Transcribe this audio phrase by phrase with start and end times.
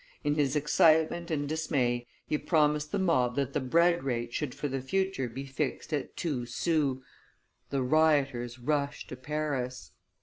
[0.23, 4.67] In his excitement and dismay he promised the mob that the bread rate should for
[4.67, 7.03] the future be fixed at two sous;
[7.69, 9.91] the rioters rushed to Paris.